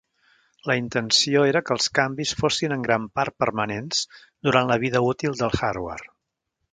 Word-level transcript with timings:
La 0.69 0.75
intenció 0.79 1.43
era 1.49 1.61
que 1.67 1.75
els 1.75 1.85
canvis 1.99 2.31
fossin 2.39 2.73
en 2.77 2.85
gran 2.87 3.05
part 3.19 3.37
permanents 3.45 4.01
durant 4.49 4.73
la 4.73 4.79
vida 4.85 5.03
útil 5.13 5.37
del 5.43 5.55
hardware. 5.61 6.09